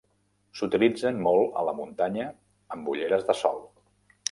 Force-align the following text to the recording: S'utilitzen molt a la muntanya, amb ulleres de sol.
S'utilitzen 0.61 1.19
molt 1.27 1.59
a 1.61 1.65
la 1.67 1.77
muntanya, 1.81 2.27
amb 2.77 2.91
ulleres 2.95 3.29
de 3.31 3.39
sol. 3.45 3.63